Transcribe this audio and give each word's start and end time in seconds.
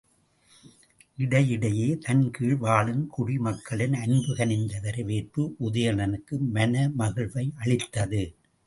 இடைஇடையே 1.17 1.89
தன் 1.97 2.23
கீழ் 2.31 2.55
வாழும் 2.55 3.05
குடி 3.07 3.37
மக்களின் 3.37 3.93
அன்பு 3.93 4.33
கனிந்த 4.35 4.79
வரவேற்பு 4.79 5.43
உதயணனுக்கு 5.59 6.37
மனகிழ்வை 6.53 7.47
அளித்தது. 7.55 8.23